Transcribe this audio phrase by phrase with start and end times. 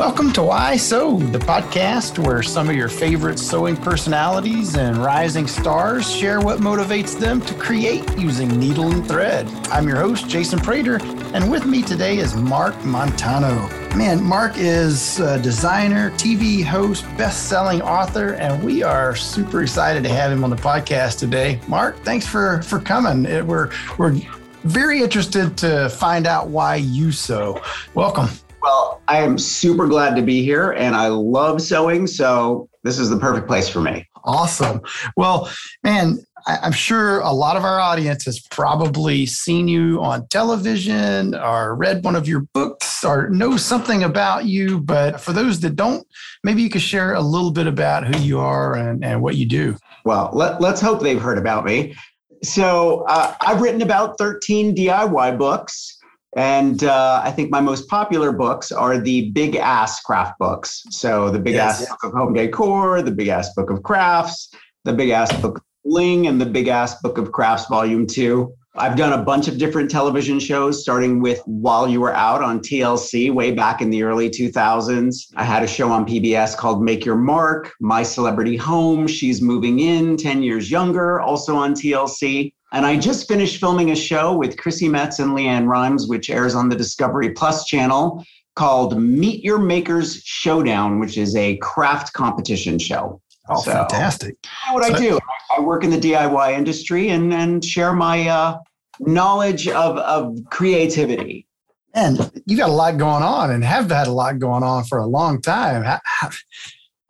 [0.00, 5.46] Welcome to Why Sew, the podcast where some of your favorite sewing personalities and rising
[5.46, 9.46] stars share what motivates them to create using needle and thread.
[9.68, 11.00] I'm your host, Jason Prater,
[11.34, 13.68] and with me today is Mark Montano.
[13.94, 20.02] Man, Mark is a designer, TV host, best selling author, and we are super excited
[20.04, 21.60] to have him on the podcast today.
[21.68, 23.30] Mark, thanks for, for coming.
[23.30, 24.18] It, we're, we're
[24.64, 27.60] very interested to find out why you sew.
[27.92, 28.30] Welcome.
[28.62, 32.06] Well, I am super glad to be here and I love sewing.
[32.06, 34.06] So this is the perfect place for me.
[34.24, 34.82] Awesome.
[35.16, 35.50] Well,
[35.82, 41.74] man, I'm sure a lot of our audience has probably seen you on television or
[41.74, 44.80] read one of your books or know something about you.
[44.80, 46.06] But for those that don't,
[46.44, 49.46] maybe you could share a little bit about who you are and, and what you
[49.46, 49.76] do.
[50.04, 51.94] Well, let, us hope they've heard about me.
[52.42, 55.98] So uh, I've written about 13 DIY books.
[56.36, 60.84] And uh, I think my most popular books are the big ass craft books.
[60.90, 61.82] So the big yes.
[61.82, 64.52] ass book of home decor, the big ass book of crafts,
[64.84, 68.54] the big ass book of bling, and the big ass book of crafts volume two.
[68.76, 72.60] I've done a bunch of different television shows, starting with While You Were Out on
[72.60, 75.32] TLC way back in the early 2000s.
[75.34, 79.80] I had a show on PBS called Make Your Mark, My Celebrity Home, She's Moving
[79.80, 82.52] In, 10 Years Younger, also on TLC.
[82.72, 86.54] And I just finished filming a show with Chrissy Metz and LeAnn Rimes, which airs
[86.54, 92.78] on the Discovery Plus channel called Meet Your Makers Showdown, which is a craft competition
[92.78, 93.20] show.
[93.48, 94.36] Oh, so, fantastic.
[94.70, 95.18] What so, I do,
[95.56, 98.58] I work in the DIY industry and, and share my uh,
[99.00, 101.46] knowledge of, of creativity.
[101.94, 104.98] And you got a lot going on and have had a lot going on for
[104.98, 105.82] a long time.
[105.82, 106.30] How, how,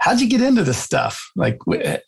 [0.01, 1.31] how'd you get into this stuff?
[1.37, 1.59] Like,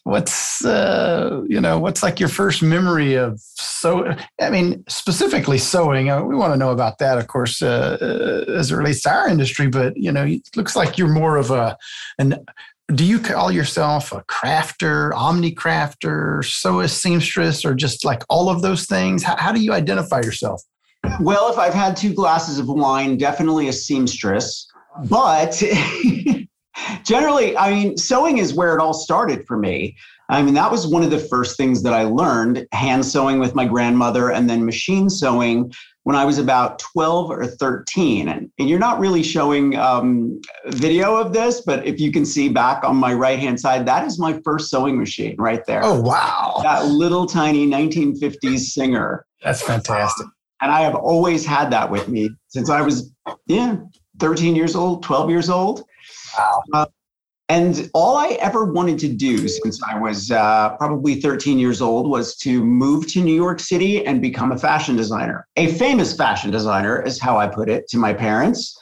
[0.02, 4.14] what's uh, you know, what's like your first memory of so?
[4.40, 6.10] I mean, specifically sewing.
[6.10, 9.10] Uh, we want to know about that, of course, uh, uh, as it relates to
[9.10, 9.68] our industry.
[9.68, 11.76] But you know, it looks like you're more of a
[12.18, 12.44] an.
[12.92, 18.60] Do you call yourself a crafter, omni crafter, sewist, seamstress, or just like all of
[18.60, 19.22] those things?
[19.22, 20.62] How, how do you identify yourself?
[21.20, 24.68] Well, if I've had two glasses of wine, definitely a seamstress.
[25.08, 25.62] But
[27.04, 29.96] generally, I mean, sewing is where it all started for me.
[30.28, 33.54] I mean, that was one of the first things that I learned hand sewing with
[33.54, 35.72] my grandmother and then machine sewing
[36.04, 38.28] when I was about 12 or 13.
[38.28, 42.48] And, and you're not really showing um, video of this, but if you can see
[42.48, 45.82] back on my right hand side, that is my first sewing machine right there.
[45.84, 46.60] Oh, wow.
[46.62, 49.26] That little tiny 1950s Singer.
[49.42, 50.26] That's fantastic.
[50.26, 50.32] Um,
[50.62, 53.12] and I have always had that with me since I was,
[53.46, 53.76] yeah,
[54.18, 55.84] 13 years old, 12 years old.
[56.36, 56.62] Wow.
[56.72, 56.86] Uh,
[57.48, 62.08] and all I ever wanted to do since I was uh, probably 13 years old
[62.08, 65.46] was to move to New York City and become a fashion designer.
[65.56, 68.74] A famous fashion designer is how I put it to my parents.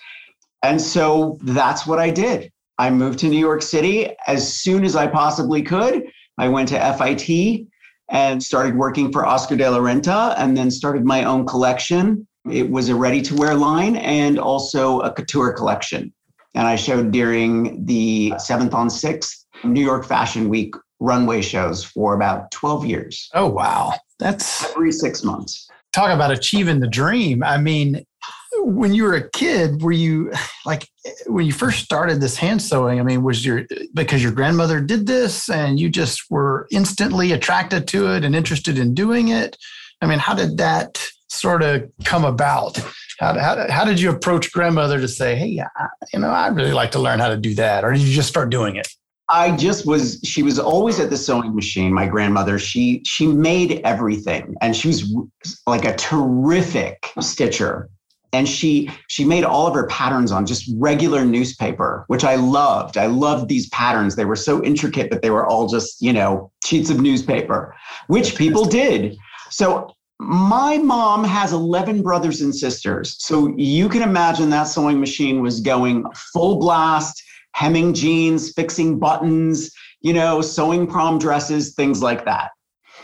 [0.62, 2.52] And so that's what I did.
[2.78, 6.04] I moved to New York City as soon as I possibly could.
[6.38, 7.66] I went to FIT
[8.08, 12.26] and started working for Oscar de la Renta and then started my own collection.
[12.48, 16.12] It was a ready to wear line and also a couture collection
[16.54, 22.14] and I showed during the 7th on 6th New York Fashion Week runway shows for
[22.14, 23.28] about 12 years.
[23.34, 23.94] Oh, wow.
[24.18, 25.68] That's every six months.
[25.92, 27.42] Talk about achieving the dream.
[27.42, 28.04] I mean,
[28.58, 30.32] when you were a kid, were you
[30.66, 30.88] like
[31.26, 33.00] when you first started this hand sewing?
[33.00, 37.88] I mean, was your because your grandmother did this and you just were instantly attracted
[37.88, 39.56] to it and interested in doing it?
[40.00, 42.78] I mean, how did that sort of come about?
[43.20, 46.72] How, how, how did you approach grandmother to say, hey, I, you know, I'd really
[46.72, 47.84] like to learn how to do that?
[47.84, 48.88] Or did you just start doing it?
[49.28, 52.58] I just was she was always at the sewing machine my grandmother.
[52.58, 55.14] She she made everything and she was
[55.68, 57.90] like a terrific stitcher.
[58.32, 62.96] And she she made all of her patterns on just regular newspaper which I loved.
[62.96, 64.16] I loved these patterns.
[64.16, 67.76] They were so intricate that they were all just you know sheets of newspaper
[68.08, 69.16] which people did.
[69.50, 73.16] So my mom has 11 brothers and sisters.
[73.20, 79.70] So you can imagine that sewing machine was going full blast, hemming jeans, fixing buttons,
[80.02, 82.50] you know, sewing prom dresses, things like that.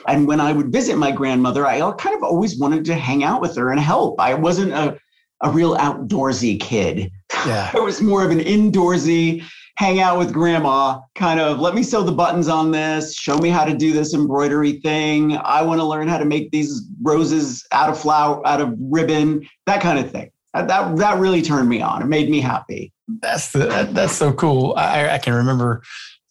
[0.07, 3.41] And when I would visit my grandmother, I kind of always wanted to hang out
[3.41, 4.21] with her and help.
[4.21, 4.99] I wasn't a,
[5.43, 7.11] a real outdoorsy kid.
[7.47, 7.71] Yeah.
[7.75, 9.43] I was more of an indoorsy,
[9.77, 13.49] hang out with grandma, kind of let me sew the buttons on this, show me
[13.49, 15.37] how to do this embroidery thing.
[15.39, 19.47] I want to learn how to make these roses out of flower, out of ribbon,
[19.67, 20.31] that kind of thing.
[20.55, 22.01] That that really turned me on.
[22.01, 22.93] It made me happy.
[23.21, 24.73] That's the that's so cool.
[24.77, 25.83] I, I can remember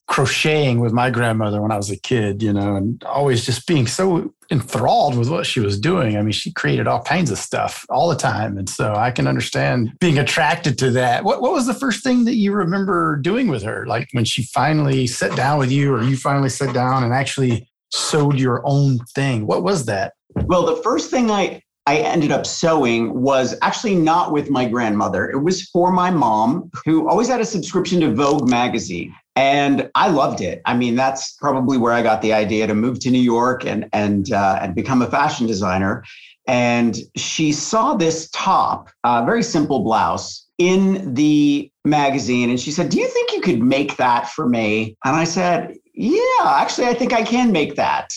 [0.07, 3.87] crocheting with my grandmother when I was a kid, you know, and always just being
[3.87, 6.15] so enthralled with what she was doing.
[6.17, 8.57] I mean, she created all kinds of stuff all the time.
[8.57, 11.23] And so I can understand being attracted to that.
[11.23, 13.87] What, what was the first thing that you remember doing with her?
[13.87, 17.67] Like when she finally sat down with you or you finally sat down and actually
[17.91, 19.47] sewed your own thing?
[19.47, 20.13] What was that?
[20.43, 25.29] Well, the first thing I, I ended up sewing was actually not with my grandmother.
[25.29, 29.15] It was for my mom, who always had a subscription to Vogue magazine.
[29.35, 30.61] And I loved it.
[30.65, 33.89] I mean, that's probably where I got the idea to move to New York and
[33.91, 36.03] and uh, and become a fashion designer.
[36.47, 42.89] And she saw this top, uh, very simple blouse, in the magazine, and she said,
[42.89, 46.93] "Do you think you could make that for me?" And I said, "Yeah, actually, I
[46.93, 48.09] think I can make that."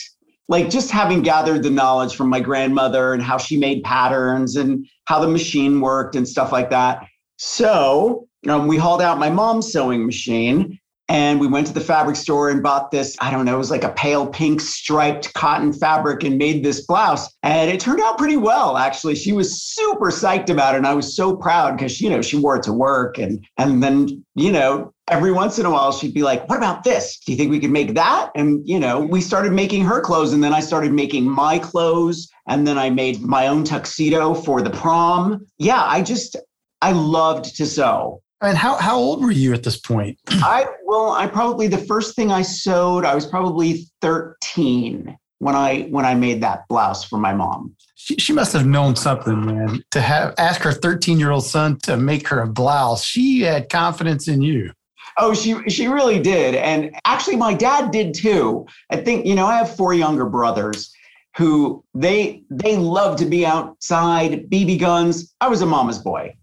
[0.49, 4.87] Like just having gathered the knowledge from my grandmother and how she made patterns and
[5.05, 7.07] how the machine worked and stuff like that.
[7.37, 10.78] So um, we hauled out my mom's sewing machine
[11.09, 13.71] and we went to the fabric store and bought this, I don't know, it was
[13.71, 17.35] like a pale pink striped cotton fabric and made this blouse.
[17.43, 19.15] And it turned out pretty well, actually.
[19.15, 20.79] She was super psyched about it.
[20.79, 23.17] And I was so proud because, you know, she wore it to work.
[23.19, 26.85] And, and then, you know, every once in a while she'd be like, what about
[26.85, 27.19] this?
[27.21, 28.31] Do you think we could make that?
[28.35, 30.35] And, you know, we started making her clothes.
[30.35, 32.29] And then I started making my clothes.
[32.47, 35.47] And then I made my own tuxedo for the prom.
[35.57, 36.37] Yeah, I just,
[36.83, 38.23] I loved to sew.
[38.41, 40.19] And how, how old were you at this point?
[40.29, 45.83] I well, I probably the first thing I sewed, I was probably 13 when I
[45.91, 47.75] when I made that blouse for my mom.
[47.95, 49.83] She, she must have known something, man.
[49.91, 53.69] To have ask her 13 year old son to make her a blouse, she had
[53.69, 54.73] confidence in you.
[55.19, 58.67] Oh, she she really did, and actually, my dad did too.
[58.91, 60.93] I think you know I have four younger brothers
[61.37, 65.35] who they they love to be outside, BB guns.
[65.41, 66.37] I was a mama's boy.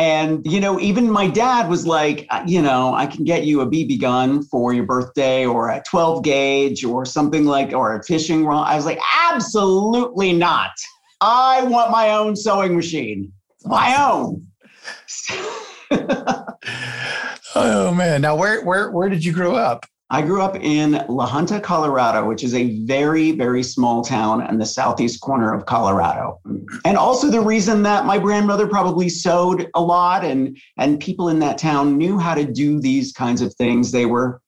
[0.00, 3.60] And, you know, even my dad was like, uh, you know, I can get you
[3.60, 8.02] a BB gun for your birthday or a 12 gauge or something like, or a
[8.04, 8.66] fishing rod.
[8.66, 8.98] I was like,
[9.28, 10.70] absolutely not.
[11.20, 13.30] I want my own sewing machine,
[13.66, 14.46] my own.
[17.54, 18.22] oh man.
[18.22, 19.84] Now where where where did you grow up?
[20.12, 24.58] I grew up in La Junta, Colorado, which is a very, very small town in
[24.58, 26.40] the southeast corner of Colorado.
[26.84, 31.38] And also the reason that my grandmother probably sewed a lot and, and people in
[31.38, 33.92] that town knew how to do these kinds of things.
[33.92, 34.42] They were,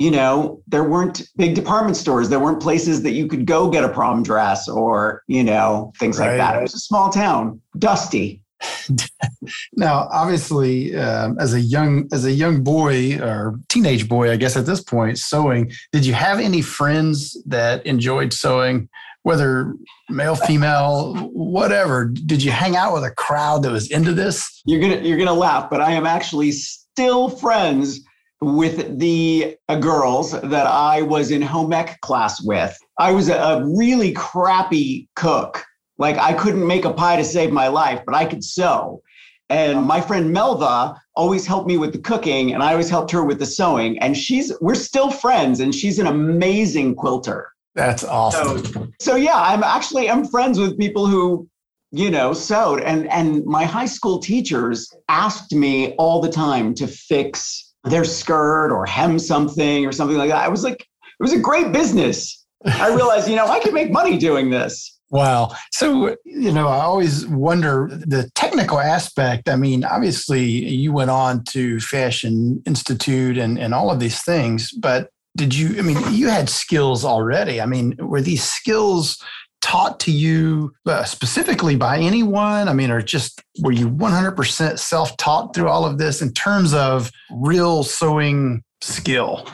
[0.00, 2.28] you know, there weren't big department stores.
[2.28, 6.18] There weren't places that you could go get a prom dress or, you know, things
[6.18, 6.30] right.
[6.30, 6.56] like that.
[6.56, 8.42] It was a small town, dusty.
[9.76, 14.56] now, obviously, um, as a young as a young boy or teenage boy, I guess
[14.56, 15.70] at this point, sewing.
[15.92, 18.88] Did you have any friends that enjoyed sewing,
[19.22, 19.74] whether
[20.08, 22.06] male, female, whatever?
[22.06, 24.62] Did you hang out with a crowd that was into this?
[24.64, 28.00] You're gonna you're gonna laugh, but I am actually still friends
[28.40, 32.76] with the uh, girls that I was in home ec class with.
[32.98, 35.64] I was a, a really crappy cook
[35.98, 39.02] like I couldn't make a pie to save my life, but I could sew.
[39.48, 43.24] And my friend Melva always helped me with the cooking, and I always helped her
[43.24, 43.98] with the sewing.
[44.00, 47.52] And she's we're still friends, and she's an amazing quilter.
[47.74, 48.64] That's awesome.
[48.64, 51.48] So, so yeah, I'm actually I'm friends with people who
[51.92, 56.86] you know sewed and and my high school teachers asked me all the time to
[56.86, 61.32] fix their skirt or hem something or something like that i was like it was
[61.32, 65.52] a great business i realized you know i could make money doing this Wow.
[65.70, 69.48] So, you know, I always wonder the technical aspect.
[69.48, 74.72] I mean, obviously, you went on to Fashion Institute and, and all of these things,
[74.72, 77.60] but did you, I mean, you had skills already.
[77.60, 79.22] I mean, were these skills
[79.60, 82.68] taught to you uh, specifically by anyone?
[82.68, 86.72] I mean, or just were you 100% self taught through all of this in terms
[86.72, 89.46] of real sewing skill?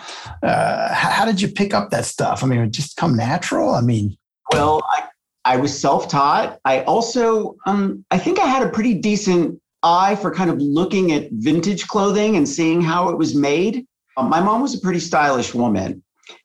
[0.43, 2.43] Uh, how, how, did you pick up that stuff?
[2.43, 3.75] I mean, it just come natural?
[3.75, 4.17] I mean,
[4.53, 5.09] well, I
[5.45, 6.59] I was self-taught.
[6.65, 11.13] I also, um, I think I had a pretty decent eye for kind of looking
[11.13, 13.87] at vintage clothing and seeing how it was made.
[14.17, 16.03] Um, my mom was a pretty stylish woman,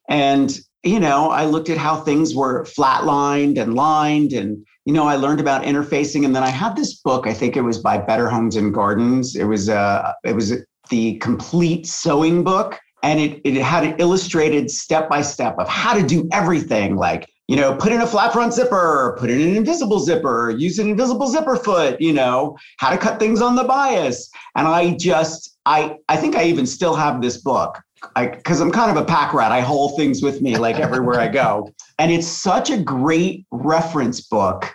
[0.09, 5.05] and you know, I looked at how things were flatlined and lined, and you know,
[5.05, 6.23] I learned about interfacing.
[6.25, 7.27] And then I had this book.
[7.27, 9.35] I think it was by Better Homes and Gardens.
[9.35, 10.53] It was uh, it was
[10.89, 15.93] the complete sewing book, and it it had it illustrated step by step of how
[15.93, 19.55] to do everything, like you know, put in a flat front zipper, put in an
[19.55, 23.63] invisible zipper, use an invisible zipper foot, you know, how to cut things on the
[23.63, 24.29] bias.
[24.55, 27.81] And I just, I, I think I even still have this book
[28.15, 29.51] I, because I'm kind of a pack rat.
[29.51, 31.71] I hold things with me like everywhere I go.
[31.99, 34.73] And it's such a great reference book.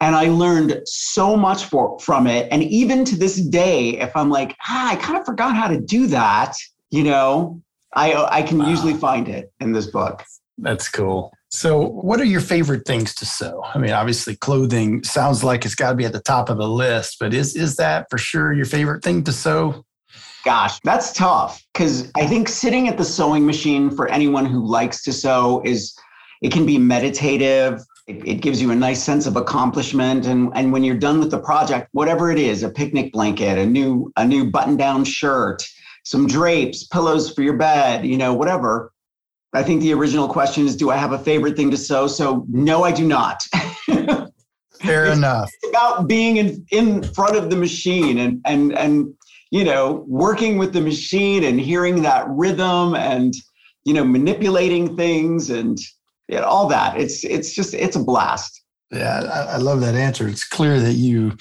[0.00, 2.48] And I learned so much for, from it.
[2.52, 5.80] And even to this day, if I'm like, ah, I kind of forgot how to
[5.80, 6.54] do that,
[6.90, 7.60] you know,
[7.94, 8.68] I I can wow.
[8.68, 10.24] usually find it in this book.
[10.58, 11.32] That's cool.
[11.50, 13.62] So, what are your favorite things to sew?
[13.64, 16.68] I mean, obviously, clothing sounds like it's got to be at the top of the
[16.68, 19.84] list, but is is that for sure your favorite thing to sew?
[20.44, 25.02] Gosh, that's tough because I think sitting at the sewing machine for anyone who likes
[25.04, 25.96] to sew is
[26.42, 27.80] it can be meditative.
[28.06, 31.30] It, it gives you a nice sense of accomplishment, and and when you're done with
[31.30, 35.66] the project, whatever it is, a picnic blanket, a new a new button down shirt,
[36.04, 38.92] some drapes, pillows for your bed, you know, whatever
[39.54, 42.06] I think the original question is Do I have a favorite thing to sew?
[42.06, 43.42] So, no, I do not.
[44.80, 45.50] Fair it's, enough.
[45.62, 49.12] It's about being in, in front of the machine and, and, and,
[49.50, 53.34] you know, working with the machine and hearing that rhythm and,
[53.84, 55.78] you know, manipulating things and
[56.28, 57.00] you know, all that.
[57.00, 58.62] It's, it's just, it's a blast.
[58.92, 60.28] Yeah, I, I love that answer.
[60.28, 61.36] It's clear that you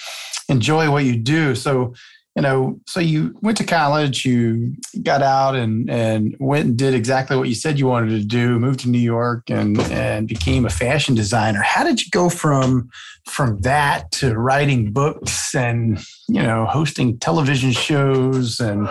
[0.50, 1.56] enjoy what you do.
[1.56, 1.94] So,
[2.38, 6.94] you know, so you went to college, you got out and and went and did
[6.94, 10.64] exactly what you said you wanted to do, moved to New York and and became
[10.64, 11.64] a fashion designer.
[11.64, 12.92] How did you go from
[13.26, 18.88] from that to writing books and, you know, hosting television shows and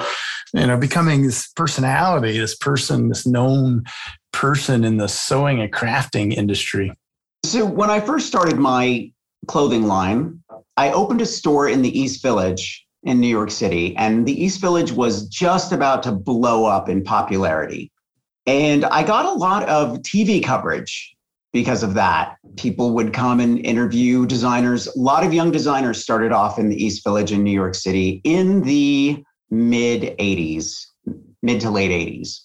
[0.52, 3.84] you know, becoming this personality, this person, this known
[4.32, 6.92] person in the sewing and crafting industry?
[7.44, 9.12] So when I first started my
[9.46, 10.42] clothing line,
[10.76, 14.60] I opened a store in the East Village in New York City, and the East
[14.60, 17.90] Village was just about to blow up in popularity.
[18.46, 21.16] And I got a lot of TV coverage
[21.52, 22.36] because of that.
[22.56, 24.88] People would come and interview designers.
[24.88, 28.20] A lot of young designers started off in the East Village in New York City
[28.24, 30.86] in the mid 80s,
[31.42, 32.40] mid to late 80s.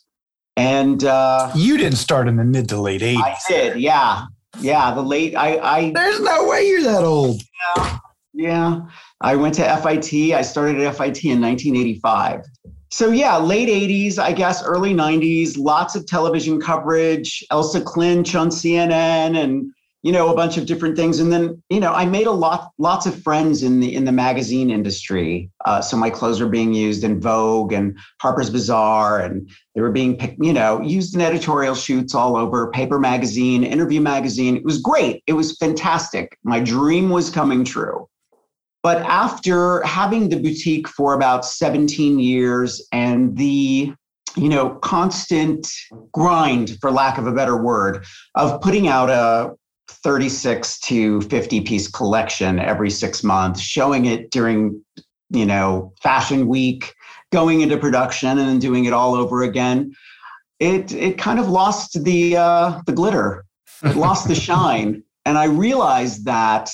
[0.57, 3.17] And uh, you didn't start in the mid to late 80s.
[3.17, 4.25] I did, yeah.
[4.59, 7.41] Yeah, the late I I There's no way you're that old.
[7.77, 7.97] Yeah.
[8.33, 8.81] Yeah.
[9.21, 10.33] I went to FIT.
[10.33, 12.45] I started at FIT in 1985.
[12.89, 18.49] So, yeah, late 80s, I guess, early 90s, lots of television coverage, Elsa Klensch on
[18.49, 19.71] CNN and,
[20.03, 21.19] you know, a bunch of different things.
[21.21, 24.11] And then, you know, I made a lot, lots of friends in the, in the
[24.11, 25.49] magazine industry.
[25.63, 29.91] Uh, so my clothes were being used in Vogue and Harper's Bazaar, and they were
[29.91, 34.57] being, you know, used in editorial shoots all over, paper magazine, interview magazine.
[34.57, 35.23] It was great.
[35.27, 36.37] It was fantastic.
[36.43, 38.09] My dream was coming true.
[38.83, 43.93] But after having the boutique for about 17 years and the
[44.37, 45.67] you know constant
[46.13, 49.53] grind for lack of a better word of putting out a
[49.89, 54.81] 36 to 50 piece collection every 6 months showing it during
[55.31, 56.93] you know fashion week
[57.33, 59.93] going into production and then doing it all over again
[60.61, 63.43] it it kind of lost the uh, the glitter.
[63.83, 65.03] It lost the shine.
[65.25, 66.71] And i realized that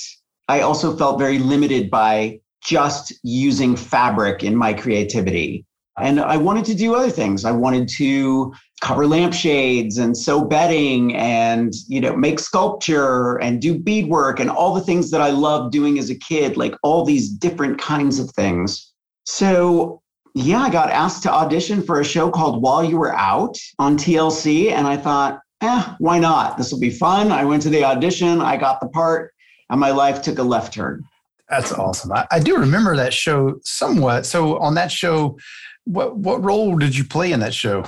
[0.48, 5.64] I also felt very limited by just using fabric in my creativity.
[6.00, 7.44] And I wanted to do other things.
[7.44, 13.76] I wanted to cover lampshades and sew bedding and you know make sculpture and do
[13.76, 17.28] beadwork and all the things that I loved doing as a kid, like all these
[17.28, 18.92] different kinds of things.
[19.24, 20.00] So
[20.34, 23.96] yeah, I got asked to audition for a show called While You Were Out on
[23.96, 24.70] TLC.
[24.70, 26.56] And I thought, eh, why not?
[26.56, 27.32] This will be fun.
[27.32, 29.32] I went to the audition, I got the part
[29.70, 31.04] and my life took a left turn.
[31.48, 32.12] That's awesome.
[32.12, 34.26] I, I, do remember that show somewhat.
[34.26, 35.38] So on that show,
[35.84, 37.84] what what role did you play in that show?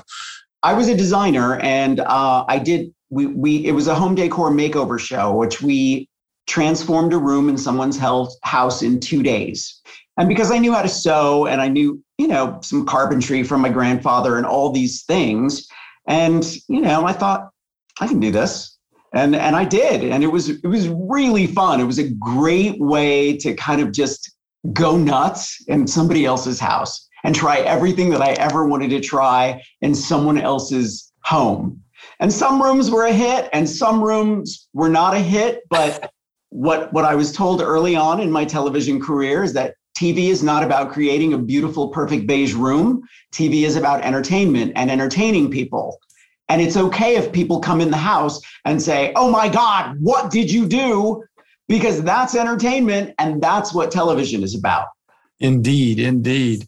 [0.63, 2.95] I was a designer, and uh, I did.
[3.11, 6.09] We we it was a home decor makeover show, which we
[6.47, 9.81] transformed a room in someone's house in two days.
[10.17, 13.61] And because I knew how to sew, and I knew you know some carpentry from
[13.61, 15.69] my grandfather, and all these things,
[16.07, 17.51] and you know, I thought
[18.01, 18.79] I can do this
[19.13, 21.81] and and I did, and it was it was really fun.
[21.81, 24.35] It was a great way to kind of just
[24.73, 29.63] go nuts in somebody else's house and try everything that I ever wanted to try
[29.81, 31.83] in someone else's home.
[32.21, 35.63] And some rooms were a hit, and some rooms were not a hit.
[35.71, 36.13] But
[36.51, 40.43] what what I was told early on in my television career is that TV is
[40.43, 43.03] not about creating a beautiful, perfect beige room.
[43.35, 45.99] TV is about entertainment and entertaining people.
[46.51, 50.33] And it's okay if people come in the house and say, Oh my God, what
[50.33, 51.23] did you do?
[51.69, 54.89] Because that's entertainment and that's what television is about.
[55.39, 56.67] Indeed, indeed.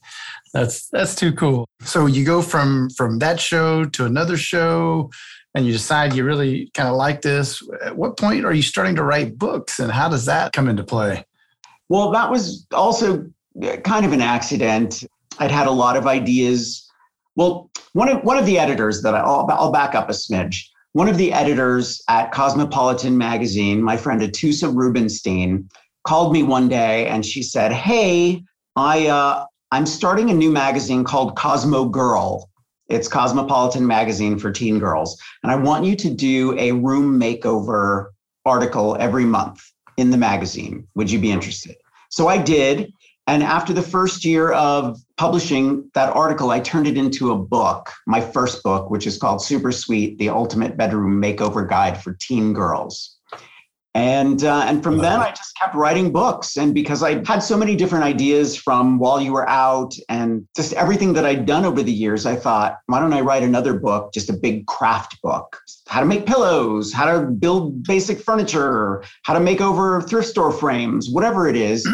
[0.54, 1.66] That's that's too cool.
[1.80, 5.10] So you go from from that show to another show
[5.54, 7.60] and you decide you really kind of like this.
[7.84, 10.84] At what point are you starting to write books and how does that come into
[10.84, 11.26] play?
[11.88, 13.26] Well, that was also
[13.60, 15.02] uh, kind of an accident.
[15.40, 16.88] I'd had a lot of ideas
[17.34, 20.64] well, one of one of the editors that I, will I'll back up a smidge.
[20.92, 25.68] One of the editors at Cosmopolitan magazine, my friend Atoosa Rubenstein,
[26.06, 28.42] called me one day and she said, "Hey,
[28.76, 32.50] I uh, I'm starting a new magazine called Cosmo Girl,
[32.88, 35.18] It's Cosmopolitan Magazine for teen girls.
[35.42, 38.08] And I want you to do a room makeover
[38.44, 39.62] article every month
[39.96, 40.86] in the magazine.
[40.94, 41.76] Would you be interested?
[42.10, 42.92] So I did.
[43.26, 47.92] And after the first year of publishing that article, I turned it into a book,
[48.08, 52.52] my first book, which is called Super Sweet The Ultimate Bedroom Makeover Guide for Teen
[52.52, 53.18] Girls.
[53.94, 57.56] And uh, and from then I just kept writing books, and because I had so
[57.56, 61.84] many different ideas from while you were out, and just everything that I'd done over
[61.84, 65.60] the years, I thought, why don't I write another book, just a big craft book,
[65.86, 70.50] how to make pillows, how to build basic furniture, how to make over thrift store
[70.50, 71.86] frames, whatever it is.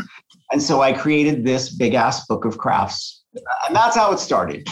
[0.50, 4.66] And so I created this big ass book of crafts, and that's how it started.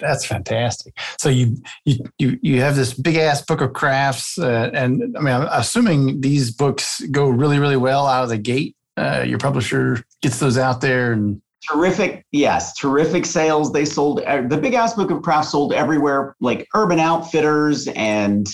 [0.00, 0.96] That's fantastic.
[1.18, 5.20] So you you you you have this big ass book of crafts, uh, and I
[5.20, 8.76] mean, I'm assuming these books go really really well out of the gate.
[8.96, 14.42] Uh, your publisher gets those out there and terrific yes terrific sales they sold uh,
[14.42, 18.46] the big ass book of crafts sold everywhere like urban outfitters and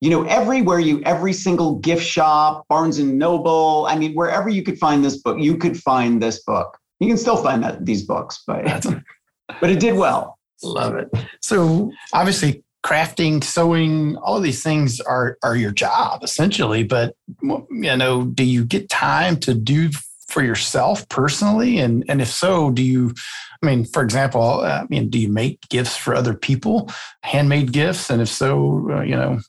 [0.00, 4.62] you know everywhere you every single gift shop barnes and noble i mean wherever you
[4.62, 8.04] could find this book you could find this book you can still find that these
[8.04, 8.64] books but
[9.60, 11.10] but it did well Love it.
[11.40, 16.84] So obviously crafting, sewing, all of these things are are your job essentially.
[16.84, 19.90] But you know, do you get time to do
[20.28, 21.78] for yourself personally?
[21.78, 23.14] And and if so, do you?
[23.62, 26.90] I mean, for example, uh, I mean, do you make gifts for other people,
[27.22, 28.10] handmade gifts?
[28.10, 29.40] And if so, uh, you know,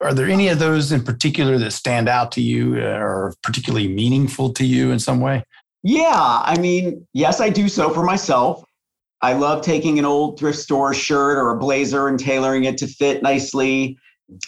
[0.00, 3.88] are there any of those in particular that stand out to you uh, or particularly
[3.88, 5.44] meaningful to you in some way?
[5.88, 8.64] Yeah, I mean, yes, I do so for myself.
[9.22, 12.88] I love taking an old thrift store shirt or a blazer and tailoring it to
[12.88, 13.96] fit nicely.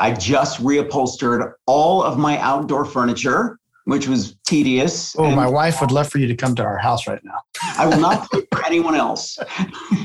[0.01, 5.15] I just reupholstered all of my outdoor furniture, which was tedious.
[5.17, 7.39] Oh, my wife would love for you to come to our house right now.
[7.77, 9.39] I will not pay for anyone else.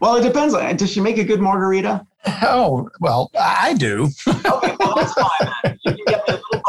[0.00, 0.54] well, it depends.
[0.54, 2.06] Uh, does she make a good margarita?
[2.40, 4.08] Oh, well, I do.
[4.26, 5.64] okay, well, that's fine.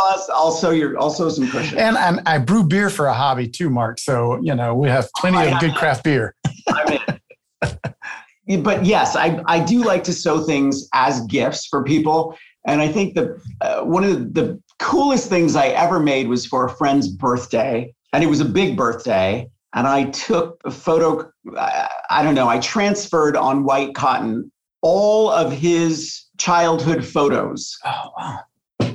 [0.01, 0.17] Then.
[0.17, 0.29] You can get me a little buzz.
[0.33, 1.77] I'll sew your, I'll some cushion.
[1.77, 3.99] And, and I brew beer for a hobby too, Mark.
[3.99, 6.35] So, you know, we have plenty oh, of good craft beer.
[6.69, 6.99] I'm
[8.47, 8.63] in.
[8.63, 12.37] but yes, I, I do like to sew things as gifts for people.
[12.65, 16.45] And I think the uh, one of the, the coolest things I ever made was
[16.45, 17.93] for a friend's birthday.
[18.13, 19.49] And it was a big birthday.
[19.73, 25.51] And I took a photo, I don't know, I transferred on white cotton all of
[25.51, 27.77] his childhood photos.
[27.85, 28.39] Oh, wow.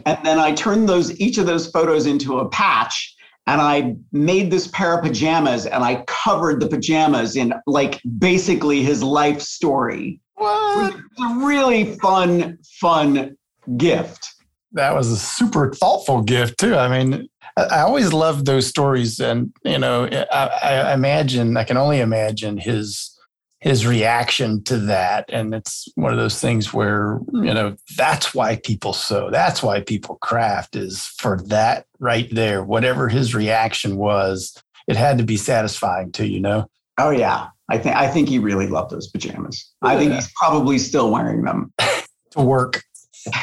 [0.06, 3.14] And then I turned those each of those photos into a patch
[3.46, 8.82] and I made this pair of pajamas and I covered the pajamas in like basically
[8.82, 10.20] his life story.
[10.34, 10.94] What?
[10.94, 13.36] It was a really fun, fun
[13.76, 14.34] gift.
[14.72, 16.76] That was a super thoughtful gift too.
[16.76, 21.78] I mean, I always love those stories, and you know, I, I imagine I can
[21.78, 23.15] only imagine his
[23.66, 25.24] his reaction to that.
[25.28, 29.28] And it's one of those things where, you know, that's why people sew.
[29.28, 32.62] That's why people craft is for that right there.
[32.62, 36.68] Whatever his reaction was, it had to be satisfying to you know.
[36.96, 37.48] Oh yeah.
[37.68, 39.68] I think I think he really loved those pajamas.
[39.82, 39.88] Yeah.
[39.88, 41.72] I think he's probably still wearing them.
[42.30, 42.84] to work.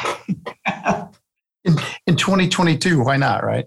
[1.66, 3.66] in, in 2022, why not, right?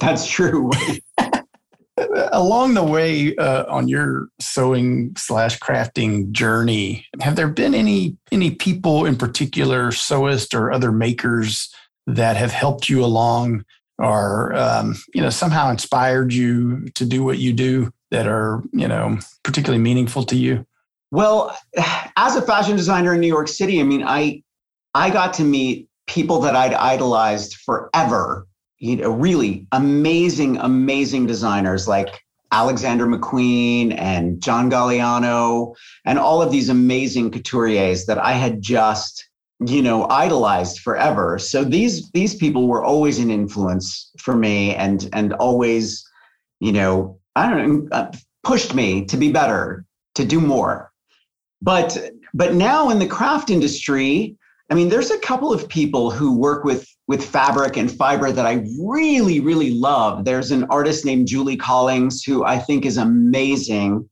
[0.00, 0.70] That's true.
[2.32, 8.50] along the way uh, on your sewing slash crafting journey have there been any any
[8.50, 11.72] people in particular sewists or other makers
[12.06, 13.64] that have helped you along
[13.98, 18.88] or um, you know somehow inspired you to do what you do that are you
[18.88, 20.64] know particularly meaningful to you?
[21.10, 21.56] Well
[22.18, 24.42] as a fashion designer in new york city i mean i
[24.94, 28.46] i got to meet people that i'd idolized forever
[28.78, 36.50] you know, really amazing, amazing designers like Alexander McQueen and John Galliano and all of
[36.50, 39.28] these amazing couturiers that I had just,
[39.66, 41.38] you know, idolized forever.
[41.38, 46.08] So these these people were always an influence for me and and always,
[46.60, 48.12] you know, I don't know, uh,
[48.44, 50.90] pushed me to be better, to do more.
[51.60, 51.98] But
[52.32, 54.37] but now in the craft industry,
[54.70, 58.46] I mean, there's a couple of people who work with with fabric and fiber that
[58.46, 60.26] I really, really love.
[60.26, 64.08] There's an artist named Julie Collings who I think is amazing.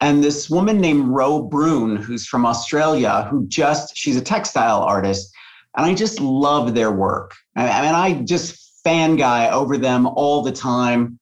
[0.00, 5.34] And this woman named Ro Bruhn, who's from Australia, who just, she's a textile artist.
[5.76, 7.34] And I just love their work.
[7.56, 11.18] I mean, I just fan guy over them all the time.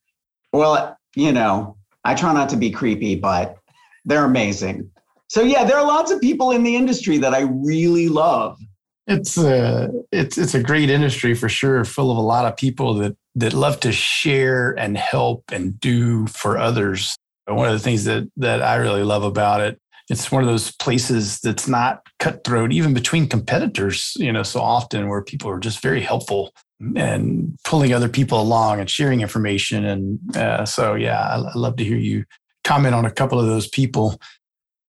[0.53, 3.57] Well, you know, I try not to be creepy, but
[4.05, 4.91] they're amazing.
[5.29, 8.59] So, yeah, there are lots of people in the industry that I really love.
[9.07, 12.95] It's a it's it's a great industry for sure, full of a lot of people
[12.95, 17.17] that that love to share and help and do for others.
[17.47, 19.79] One of the things that that I really love about it
[20.11, 25.09] it's one of those places that's not cutthroat, even between competitors, you know, so often
[25.09, 26.53] where people are just very helpful
[26.95, 29.85] and pulling other people along and sharing information.
[29.85, 32.25] And uh, so, yeah, I, I love to hear you
[32.65, 34.21] comment on a couple of those people.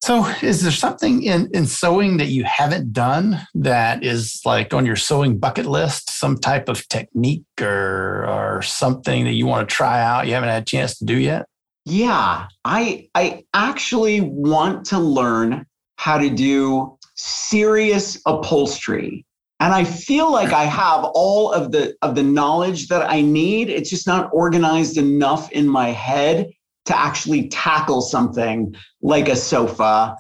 [0.06, 4.86] So, is there something in, in sewing that you haven't done that is like on
[4.86, 6.12] your sewing bucket list?
[6.12, 10.50] Some type of technique or or something that you want to try out you haven't
[10.50, 11.48] had a chance to do yet?
[11.86, 15.66] Yeah, I I actually want to learn
[15.96, 19.26] how to do serious upholstery.
[19.60, 23.70] And I feel like I have all of the of the knowledge that I need.
[23.70, 26.52] It's just not organized enough in my head
[26.86, 30.16] to actually tackle something like a sofa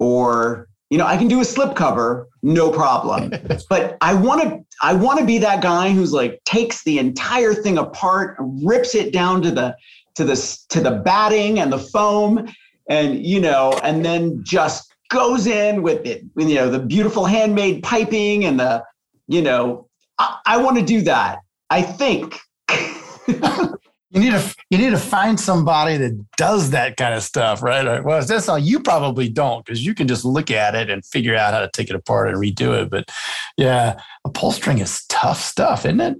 [0.00, 3.32] or you know, I can do a slipcover no problem.
[3.68, 7.52] but I want to I want to be that guy who's like takes the entire
[7.52, 9.76] thing apart, rips it down to the
[10.14, 12.48] to the to the batting and the foam
[12.88, 17.82] and you know, and then just goes in with it, you know, the beautiful handmade
[17.82, 18.84] piping and the,
[19.26, 21.40] you know, I, I want to do that.
[21.70, 22.38] I think.
[24.10, 28.02] you need to you need to find somebody that does that kind of stuff, right?
[28.02, 31.36] Well, that's all you probably don't because you can just look at it and figure
[31.36, 32.90] out how to take it apart and redo it.
[32.90, 33.10] But
[33.56, 36.16] yeah, upholstering is tough stuff, isn't it?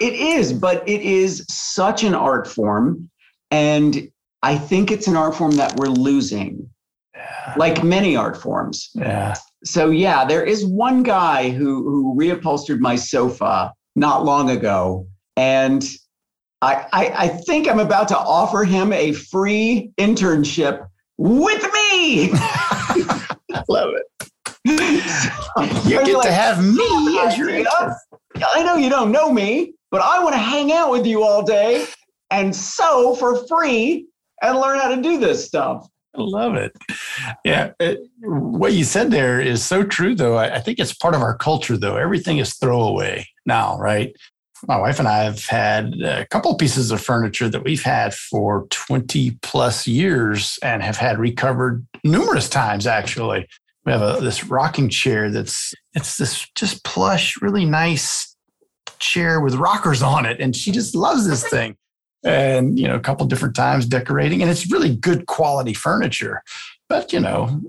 [0.00, 3.10] It is, but it is such an art form,
[3.50, 4.08] and
[4.42, 6.68] I think it's an art form that we're losing,
[7.14, 7.54] yeah.
[7.56, 8.90] like many art forms.
[8.94, 9.34] Yeah.
[9.64, 15.84] So yeah, there is one guy who who reupholstered my sofa not long ago, and
[16.66, 22.30] I, I, I think I'm about to offer him a free internship with me.
[22.32, 23.36] I
[23.68, 24.06] love it.
[24.64, 27.94] you get like, to have me as your intern.
[28.36, 31.44] I know you don't know me, but I want to hang out with you all
[31.44, 31.86] day
[32.32, 34.08] and sew for free
[34.42, 35.86] and learn how to do this stuff.
[36.16, 36.72] I love it.
[37.44, 37.72] Yeah.
[37.78, 40.34] It, what you said there is so true, though.
[40.36, 41.96] I, I, think it's part of our culture, though.
[41.96, 44.16] Everything is throwaway now, right?
[44.66, 48.66] My wife and I have had a couple pieces of furniture that we've had for
[48.70, 53.46] 20 plus years and have had recovered numerous times actually.
[53.84, 58.36] We have a, this rocking chair that's it's this just plush, really nice
[58.98, 61.76] chair with rockers on it and she just loves this thing.
[62.24, 66.42] And you know, a couple different times decorating and it's really good quality furniture.
[66.88, 67.60] But you know,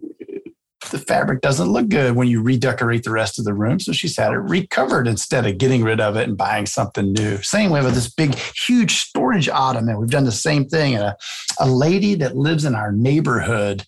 [0.92, 3.80] the fabric doesn't look good when you redecorate the rest of the room.
[3.80, 7.38] So she's had it recovered instead of getting rid of it and buying something new.
[7.42, 10.00] Same way with this big, huge storage ottoman.
[10.00, 10.96] We've done the same thing.
[10.96, 11.18] And a,
[11.60, 13.84] a lady that lives in our neighborhood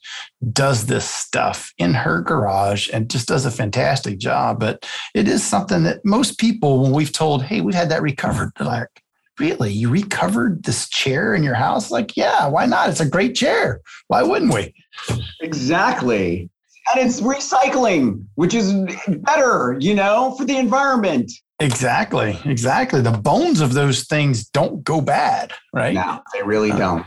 [0.51, 4.59] does this stuff in her garage and just does a fantastic job.
[4.59, 8.51] But it is something that most people, when we've told, hey, we've had that recovered,
[8.57, 9.03] they're like,
[9.39, 13.35] really you recovered this chair in your house like yeah why not it's a great
[13.35, 14.73] chair why wouldn't we
[15.39, 16.49] exactly
[16.91, 18.73] and it's recycling, which is
[19.07, 21.31] better, you know, for the environment.
[21.59, 22.39] Exactly.
[22.45, 23.01] Exactly.
[23.01, 25.93] The bones of those things don't go bad, right?
[25.93, 27.05] No, they really uh, don't.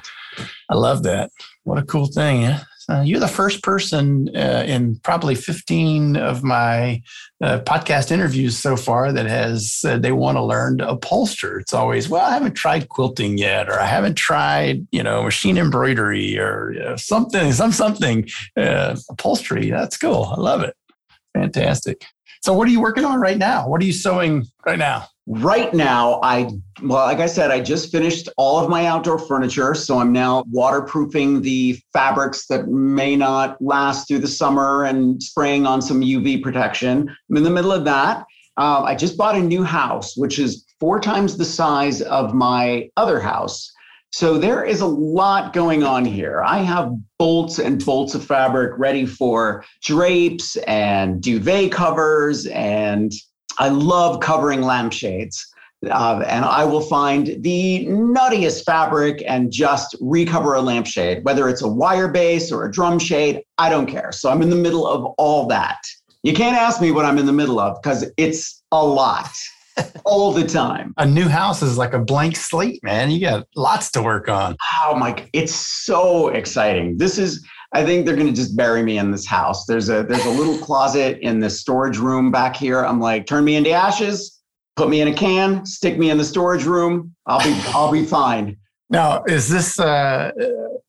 [0.70, 1.30] I love that.
[1.64, 2.42] What a cool thing.
[2.42, 2.60] Yeah?
[2.92, 7.00] Uh, you're the first person uh, in probably 15 of my
[7.42, 11.58] uh, podcast interviews so far that has said they want to learn to upholster.
[11.58, 15.56] It's always, well, I haven't tried quilting yet, or I haven't tried, you know, machine
[15.56, 18.28] embroidery or you know, something, some something
[18.58, 19.70] uh, upholstery.
[19.70, 20.26] That's cool.
[20.36, 20.76] I love it.
[21.32, 22.04] Fantastic.
[22.42, 23.68] So, what are you working on right now?
[23.68, 25.06] What are you sewing right now?
[25.26, 26.50] Right now, I,
[26.82, 29.72] well, like I said, I just finished all of my outdoor furniture.
[29.74, 35.64] So I'm now waterproofing the fabrics that may not last through the summer and spraying
[35.64, 37.08] on some UV protection.
[37.30, 38.24] I'm in the middle of that.
[38.56, 42.90] Uh, I just bought a new house, which is four times the size of my
[42.96, 43.70] other house.
[44.10, 46.42] So there is a lot going on here.
[46.42, 53.10] I have bolts and bolts of fabric ready for drapes and duvet covers and
[53.58, 55.46] I love covering lampshades.
[55.90, 61.62] Uh, and I will find the nuttiest fabric and just recover a lampshade, whether it's
[61.62, 64.12] a wire base or a drum shade, I don't care.
[64.12, 65.78] So I'm in the middle of all that.
[66.22, 69.28] You can't ask me what I'm in the middle of because it's a lot
[70.04, 70.94] all the time.
[70.98, 73.10] A new house is like a blank slate, man.
[73.10, 74.56] You got lots to work on.
[74.84, 76.96] Oh my, it's so exciting.
[76.98, 79.64] This is I think they're going to just bury me in this house.
[79.64, 82.84] There's a there's a little closet in the storage room back here.
[82.84, 84.40] I'm like, turn me into ashes,
[84.76, 87.14] put me in a can, stick me in the storage room.
[87.26, 88.58] I'll be I'll be fine.
[88.90, 90.32] Now, is this uh,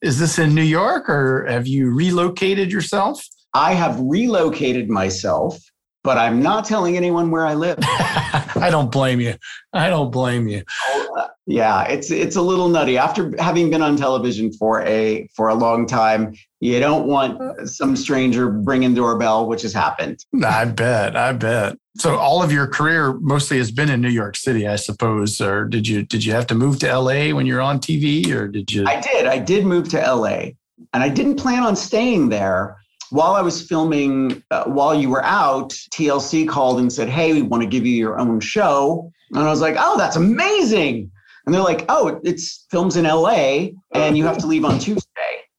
[0.01, 3.25] is this in New York or have you relocated yourself?
[3.53, 5.59] I have relocated myself,
[6.03, 7.77] but I'm not telling anyone where I live.
[7.81, 9.35] I don't blame you.
[9.71, 10.63] I don't blame you.
[10.89, 12.97] Oh, uh, yeah, it's it's a little nutty.
[12.97, 17.65] After having been on television for a for a long time, you don't want uh.
[17.65, 20.23] some stranger bringing doorbell, which has happened.
[20.43, 21.15] I bet.
[21.15, 21.77] I bet.
[21.97, 25.39] So all of your career mostly has been in New York City, I suppose.
[25.39, 28.47] Or did you did you have to move to LA when you're on TV, or
[28.47, 28.85] did you?
[28.85, 29.25] I did.
[29.25, 30.51] I did move to LA,
[30.93, 32.77] and I didn't plan on staying there
[33.13, 37.43] while I was filming, uh, while you were out, TLC called and said, Hey, we
[37.43, 39.11] want to give you your own show.
[39.31, 41.11] And I was like, Oh, that's amazing.
[41.45, 45.05] And they're like, Oh, it's films in LA and you have to leave on Tuesday.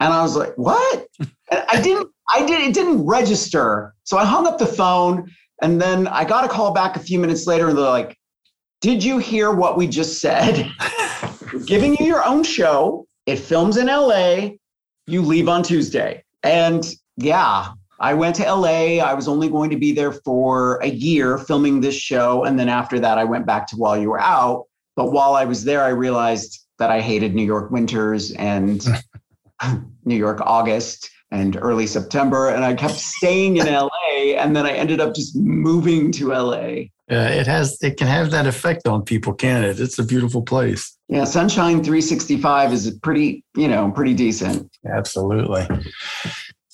[0.01, 1.07] And I was like, What?
[1.21, 3.95] And I didn't, I did, it didn't register.
[4.03, 5.31] So I hung up the phone
[5.63, 8.19] and then I got a call back a few minutes later and they're like,
[8.81, 10.69] Did you hear what we just said?
[11.67, 13.07] giving you your own show.
[13.27, 14.51] It films in LA.
[15.07, 16.25] You leave on Tuesday.
[16.43, 16.85] And
[17.17, 18.99] yeah, I went to LA.
[18.99, 22.45] I was only going to be there for a year filming this show.
[22.45, 24.65] And then after that, I went back to While You Were Out.
[24.97, 28.85] But while I was there, I realized that I hated New York winters and
[30.05, 32.49] New York August and early September.
[32.49, 33.91] And I kept staying in LA.
[34.37, 36.89] And then I ended up just moving to LA.
[37.11, 39.79] Yeah, it has it can have that effect on people, can it?
[39.79, 40.97] It's a beautiful place.
[41.09, 44.75] Yeah, Sunshine 365 is pretty, you know, pretty decent.
[44.87, 45.69] Absolutely.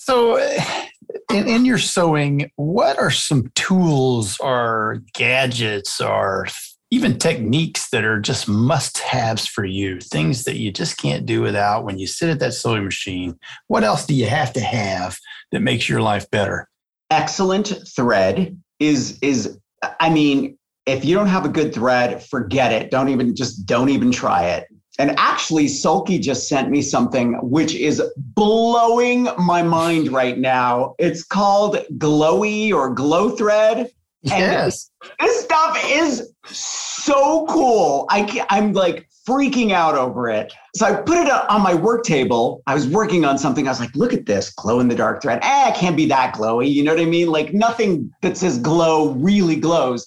[0.02, 0.38] So,
[1.30, 6.46] in, in your sewing, what are some tools or gadgets or
[6.90, 11.42] even techniques that are just must haves for you, things that you just can't do
[11.42, 13.38] without when you sit at that sewing machine?
[13.68, 15.18] What else do you have to have
[15.52, 16.68] that makes your life better?
[17.10, 19.58] Excellent thread is, is,
[20.00, 22.90] I mean, if you don't have a good thread, forget it.
[22.90, 24.66] Don't even, just don't even try it.
[25.00, 30.94] And actually, Sulky just sent me something which is blowing my mind right now.
[30.98, 33.90] It's called Glowy or Glow Thread.
[34.22, 34.90] Yes.
[35.18, 38.04] this stuff is so cool.
[38.10, 40.52] I, I'm like freaking out over it.
[40.74, 42.62] So I put it on my work table.
[42.66, 43.66] I was working on something.
[43.66, 45.38] I was like, look at this glow in the dark thread.
[45.42, 46.70] Eh, it can't be that glowy.
[46.70, 47.28] You know what I mean?
[47.28, 50.06] Like nothing that says glow really glows.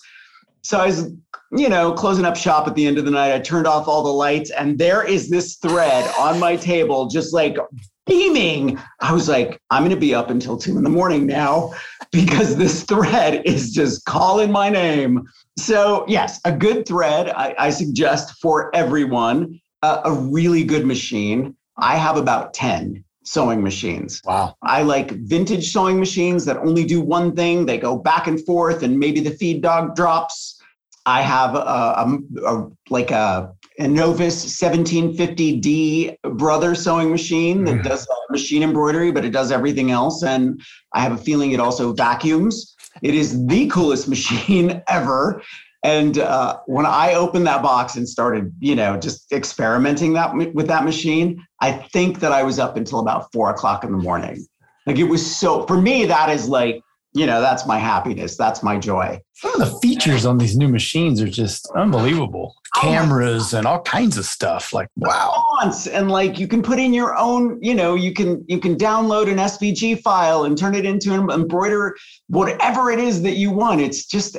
[0.61, 1.11] So I was
[1.55, 4.03] you know, closing up shop at the end of the night, I turned off all
[4.03, 7.57] the lights, and there is this thread on my table, just like
[8.05, 8.79] beaming.
[9.01, 11.73] I was like, I'm going to be up until two in the morning now
[12.11, 15.23] because this thread is just calling my name.
[15.57, 21.55] So, yes, a good thread I, I suggest for everyone, uh, a really good machine.
[21.77, 24.21] I have about 10 sewing machines.
[24.25, 24.55] Wow.
[24.61, 27.65] I like vintage sewing machines that only do one thing.
[27.65, 30.52] They go back and forth, and maybe the feed dog drops.
[31.05, 37.83] I have a, a, a like a Novus 1750D brother sewing machine that mm.
[37.83, 40.23] does machine embroidery, but it does everything else.
[40.23, 40.61] And
[40.93, 42.75] I have a feeling it also vacuums.
[43.01, 45.41] It is the coolest machine ever.
[45.83, 50.67] And uh, when I opened that box and started, you know, just experimenting that with
[50.67, 54.45] that machine, I think that I was up until about four o'clock in the morning.
[54.85, 56.81] Like it was so for me, that is like
[57.15, 58.35] you know, that's my happiness.
[58.35, 59.21] That's my joy.
[59.33, 62.55] Some of the features on these new machines are just unbelievable.
[62.75, 64.73] Oh Cameras and all kinds of stuff.
[64.73, 65.43] Like wow.
[65.91, 69.29] And like you can put in your own, you know, you can you can download
[69.29, 71.95] an SVG file and turn it into an embroider
[72.27, 73.79] whatever it is that you want.
[73.79, 74.37] It's just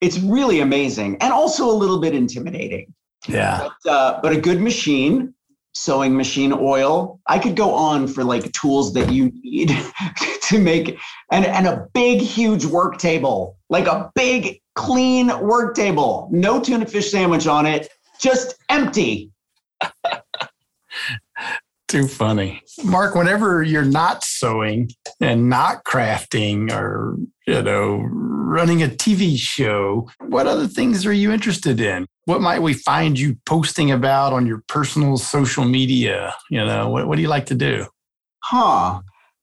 [0.00, 2.94] it's really amazing and also a little bit intimidating.
[3.28, 3.68] Yeah.
[3.84, 5.34] But, uh, but a good machine
[5.74, 7.20] sewing machine oil.
[7.26, 9.70] I could go on for like tools that you need
[10.48, 10.98] to make
[11.30, 16.28] and, and a big, huge work table, like a big, clean work table.
[16.32, 17.88] No tuna fish sandwich on it,
[18.20, 19.30] just empty.
[21.88, 22.62] Too funny.
[22.84, 30.08] Mark, whenever you're not sewing and not crafting or, you know, running a TV show,
[30.20, 32.06] what other things are you interested in?
[32.24, 36.34] What might we find you posting about on your personal social media?
[36.48, 37.86] You know, what, what do you like to do?
[38.42, 39.02] Huh.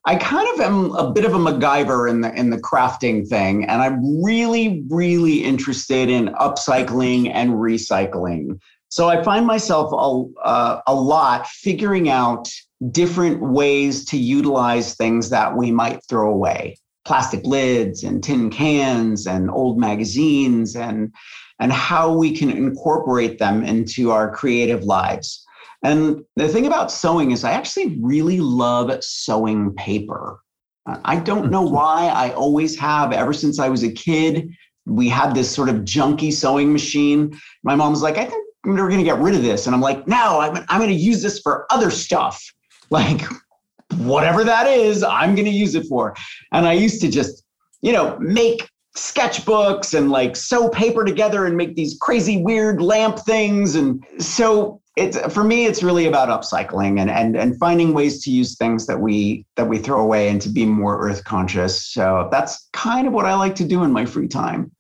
[0.10, 3.66] I kind of am a bit of a MacGyver in the in the crafting thing,
[3.66, 8.60] and I'm really, really interested in upcycling and recycling.
[8.88, 12.50] So I find myself a, uh, a lot figuring out
[12.90, 19.28] different ways to utilize things that we might throw away plastic lids and tin cans
[19.28, 21.14] and old magazines and
[21.60, 25.46] and how we can incorporate them into our creative lives
[25.84, 30.40] and the thing about sewing is i actually really love sewing paper
[30.86, 31.76] uh, i don't know mm-hmm.
[31.76, 34.50] why i always have ever since i was a kid
[34.86, 38.98] we had this sort of junky sewing machine my mom's like i think we're going
[38.98, 39.66] to get rid of this.
[39.66, 42.44] And I'm like, no, I'm, I'm going to use this for other stuff.
[42.92, 43.22] Like,
[43.98, 46.16] whatever that is, I'm going to use it for.
[46.52, 47.44] And I used to just,
[47.84, 53.20] you know, make sketchbooks and like sew paper together and make these crazy weird lamp
[53.20, 53.76] things.
[53.76, 58.32] And so it's for me, it's really about upcycling and and and finding ways to
[58.32, 61.86] use things that we that we throw away and to be more earth conscious.
[61.94, 64.72] So that's kind of what I like to do in my free time.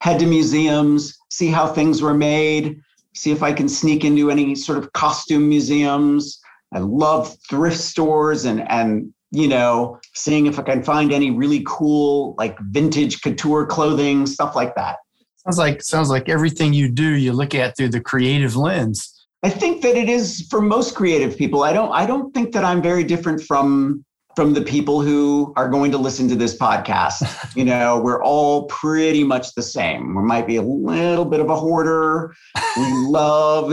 [0.00, 2.80] Head to museums, see how things were made,
[3.14, 6.40] see if I can sneak into any sort of costume museums.
[6.72, 11.62] I love thrift stores and and you know, seeing if I can find any really
[11.66, 14.96] cool like vintage couture clothing, stuff like that.
[15.36, 19.15] Sounds like sounds like everything you do you look at through the creative lens.
[19.42, 21.62] I think that it is for most creative people.
[21.62, 24.04] I don't I don't think that I'm very different from
[24.36, 27.22] from the people who are going to listen to this podcast.
[27.56, 30.14] you know, we're all pretty much the same.
[30.14, 32.34] We might be a little bit of a hoarder.
[32.76, 33.70] We love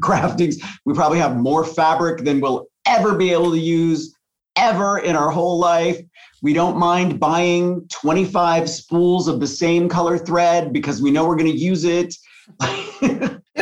[0.00, 0.56] craftings.
[0.86, 4.14] We probably have more fabric than we'll ever be able to use
[4.56, 6.00] ever in our whole life.
[6.40, 11.36] We don't mind buying 25 spools of the same color thread because we know we're
[11.36, 12.14] going to use it.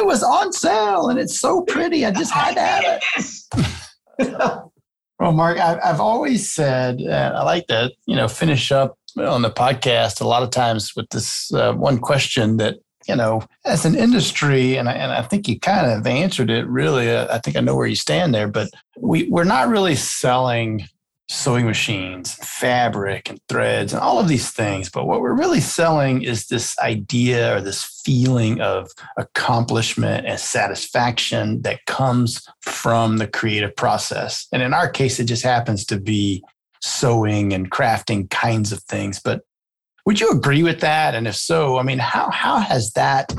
[0.07, 2.07] It was on sale and it's so pretty.
[2.07, 3.01] I just had to have
[4.19, 4.31] it.
[5.19, 9.51] well, Mark, I, have always said, I like to, you know, finish up on the
[9.51, 12.77] podcast a lot of times with this uh, one question that
[13.09, 16.66] you know, as an industry, and I, and I think you kind of answered it
[16.66, 17.09] really.
[17.09, 20.88] Uh, I think I know where you stand there, but we, we're not really selling
[21.29, 24.89] sewing machines, fabric, and threads, and all of these things.
[24.89, 31.62] But what we're really selling is this idea or this feeling of accomplishment and satisfaction
[31.62, 34.47] that comes from the creative process.
[34.53, 36.45] And in our case, it just happens to be
[36.81, 39.21] sewing and crafting kinds of things.
[39.21, 39.43] But
[40.05, 41.15] would you agree with that?
[41.15, 43.35] And if so, I mean, how how has that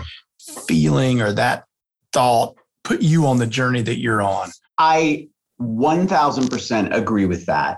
[0.68, 1.64] feeling or that
[2.12, 4.50] thought put you on the journey that you're on?
[4.78, 5.30] I
[5.62, 7.78] 1000% agree with that.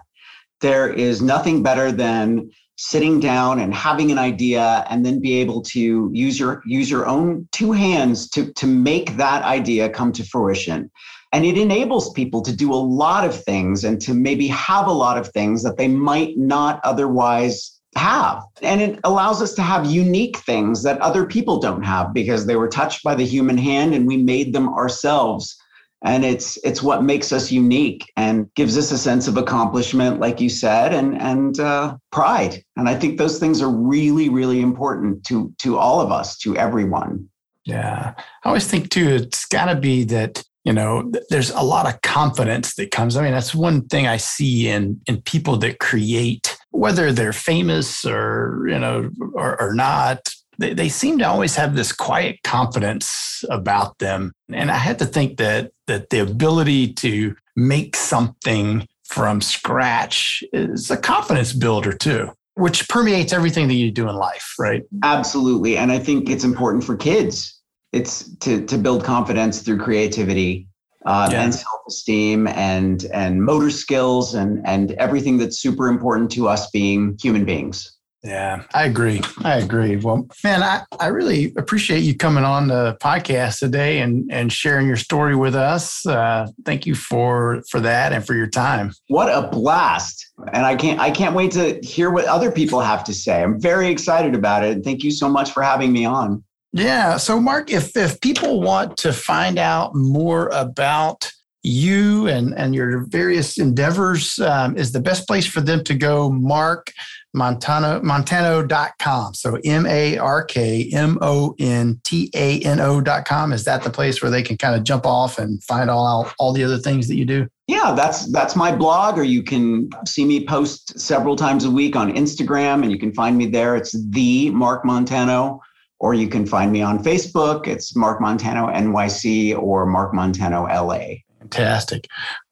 [0.61, 5.61] There is nothing better than sitting down and having an idea and then be able
[5.61, 10.23] to use your use your own two hands to to make that idea come to
[10.23, 10.89] fruition
[11.31, 14.91] and it enables people to do a lot of things and to maybe have a
[14.91, 18.43] lot of things that they might not otherwise have.
[18.61, 22.55] And it allows us to have unique things that other people don't have because they
[22.55, 25.55] were touched by the human hand and we made them ourselves.
[26.03, 30.39] And it's it's what makes us unique and gives us a sense of accomplishment, like
[30.39, 32.63] you said, and and uh, pride.
[32.77, 36.55] And I think those things are really, really important to to all of us, to
[36.55, 37.27] everyone.
[37.65, 39.09] Yeah, I always think too.
[39.09, 43.23] It's got to be that you know there's a lot of confidence that comes i
[43.23, 48.65] mean that's one thing i see in in people that create whether they're famous or
[48.67, 50.19] you know or, or not
[50.59, 54.33] they, they seem to always have this quiet confidence about them.
[54.51, 60.91] And i had to think that that the ability to make something from scratch is
[60.91, 64.83] a confidence builder too which permeates everything that you do in life right?
[65.03, 65.77] Absolutely.
[65.77, 67.55] And i think it's important for kids.
[67.91, 70.67] It's to to build confidence through creativity
[71.05, 71.43] uh, yeah.
[71.43, 77.17] and self-esteem and and motor skills and and everything that's super important to us being
[77.19, 79.21] human beings yeah i agree.
[79.43, 79.95] I agree.
[79.95, 84.87] Well man i i really appreciate you coming on the podcast today and and sharing
[84.87, 86.05] your story with us.
[86.05, 88.91] Uh, thank you for for that and for your time.
[89.07, 90.31] What a blast.
[90.53, 93.41] And i can't i can't wait to hear what other people have to say.
[93.41, 94.83] I'm very excited about it.
[94.83, 96.43] Thank you so much for having me on.
[96.71, 97.17] Yeah.
[97.17, 101.31] So, Mark, if if people want to find out more about
[101.63, 106.29] you and and your various endeavors, um, is the best place for them to go.
[106.29, 106.91] Mark
[107.33, 109.33] Montano Montano.com.
[109.33, 113.53] So M A R K M O N T A N O.com.
[113.53, 116.53] Is that the place where they can kind of jump off and find all all
[116.53, 117.47] the other things that you do?
[117.67, 121.95] Yeah, that's that's my blog, or you can see me post several times a week
[121.95, 123.75] on Instagram, and you can find me there.
[123.75, 125.61] It's the Mark Montano
[125.99, 127.67] or you can find me on Facebook.
[127.67, 131.17] It's Mark Montano NYC or Mark Montano LA.
[131.51, 132.07] Fantastic.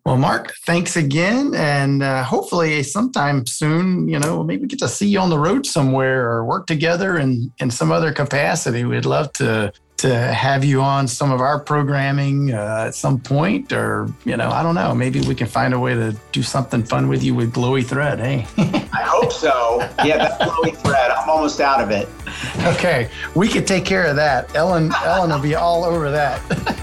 [0.06, 1.54] Well, Mark, thanks again.
[1.54, 5.66] And uh, hopefully, sometime soon, you know, maybe get to see you on the road
[5.66, 8.86] somewhere or work together in, in some other capacity.
[8.86, 13.74] We'd love to to have you on some of our programming uh, at some point,
[13.74, 14.94] or you know, I don't know.
[14.94, 18.20] Maybe we can find a way to do something fun with you with glowy thread.
[18.20, 18.46] Hey,
[18.94, 19.80] I hope so.
[20.06, 21.12] Yeah, that glowy thread.
[21.12, 22.08] I'm almost out of it.
[22.76, 24.56] Okay, we could take care of that.
[24.56, 26.42] Ellen, Ellen will be all over that.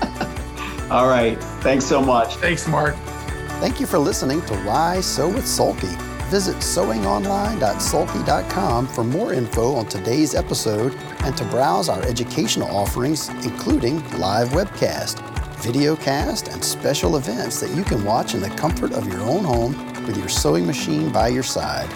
[0.90, 1.36] all right.
[1.62, 2.36] Thanks so much.
[2.36, 2.94] Thanks, Mark.
[3.60, 5.96] Thank you for listening to Why Sew with Sulky.
[6.28, 13.98] Visit sewingonline.sulky.com for more info on today's episode and to browse our educational offerings, including
[14.18, 15.16] live webcast,
[15.58, 19.76] videocast, and special events that you can watch in the comfort of your own home
[20.06, 21.88] with your sewing machine by your side.